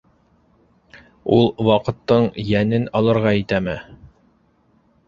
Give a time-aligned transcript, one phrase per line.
[1.37, 3.79] Ул ваҡыттың йәнен алырға итәме!